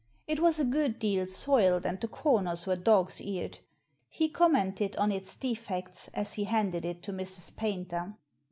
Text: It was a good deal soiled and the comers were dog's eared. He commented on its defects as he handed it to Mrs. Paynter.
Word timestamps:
It 0.25 0.39
was 0.39 0.59
a 0.59 0.65
good 0.65 0.97
deal 0.97 1.27
soiled 1.27 1.85
and 1.85 2.01
the 2.01 2.07
comers 2.07 2.65
were 2.65 2.75
dog's 2.75 3.21
eared. 3.21 3.59
He 4.09 4.29
commented 4.29 4.95
on 4.95 5.11
its 5.11 5.35
defects 5.35 6.09
as 6.15 6.33
he 6.33 6.45
handed 6.45 6.85
it 6.85 7.03
to 7.03 7.13
Mrs. 7.13 7.55
Paynter. 7.55 8.15